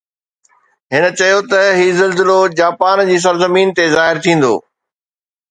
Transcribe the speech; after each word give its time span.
هن 0.93 1.03
چيو 1.19 1.39
ته 1.51 1.59
هي 1.79 1.87
زلزلو 1.99 2.39
جاپان 2.59 2.97
جي 3.09 3.17
سرزمين 3.25 3.69
تي 3.75 3.85
ظاهر 3.95 4.17
ٿيندو. 4.23 4.55